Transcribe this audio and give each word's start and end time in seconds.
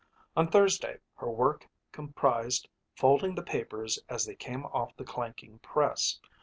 On 0.35 0.47
Thursday 0.47 0.97
her 1.17 1.29
work 1.29 1.67
comprised 1.91 2.67
folding 2.95 3.35
the 3.35 3.43
papers 3.43 3.99
as 4.09 4.25
they 4.25 4.33
came 4.33 4.65
off 4.65 4.97
the 4.97 5.05
clanking 5.05 5.59
press. 5.59 6.19